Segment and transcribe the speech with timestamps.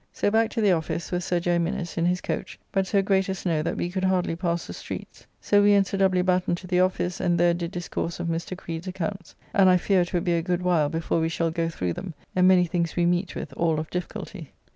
[0.11, 1.59] So back to the office with Sir J.
[1.59, 4.73] Minnes, in his coach, but so great a snow that we could hardly pass the
[4.73, 5.27] streets.
[5.39, 6.23] So we and Sir W.
[6.23, 8.57] Batten to the office, and there did discourse of Mr.
[8.57, 11.69] Creed's accounts, and I fear it will be a good while before we shall go
[11.69, 14.53] through them, and many things we meet with, all of difficulty.